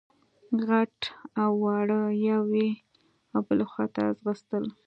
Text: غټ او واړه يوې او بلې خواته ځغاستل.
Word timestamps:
غټ 0.67 0.97
او 1.41 1.51
واړه 1.63 2.01
يوې 2.29 2.69
او 3.33 3.39
بلې 3.47 3.65
خواته 3.71 4.03
ځغاستل. 4.17 4.65